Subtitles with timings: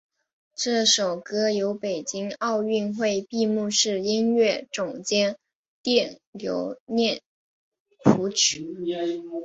[0.55, 5.37] 这首歌由北京奥运会闭幕式音乐总监
[5.83, 7.21] 卞留念
[8.03, 8.65] 谱曲。